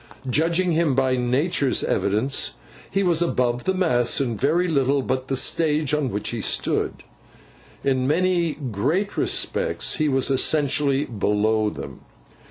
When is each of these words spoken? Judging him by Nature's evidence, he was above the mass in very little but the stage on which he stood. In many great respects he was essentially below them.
Judging 0.27 0.71
him 0.71 0.95
by 0.95 1.15
Nature's 1.15 1.83
evidence, 1.83 2.53
he 2.89 3.03
was 3.03 3.21
above 3.21 3.65
the 3.65 3.73
mass 3.75 4.19
in 4.19 4.35
very 4.35 4.67
little 4.67 5.03
but 5.03 5.27
the 5.27 5.35
stage 5.37 5.93
on 5.93 6.09
which 6.09 6.29
he 6.29 6.41
stood. 6.41 7.03
In 7.83 8.07
many 8.07 8.55
great 8.55 9.15
respects 9.15 9.97
he 9.97 10.09
was 10.09 10.31
essentially 10.31 11.05
below 11.05 11.69
them. 11.69 11.99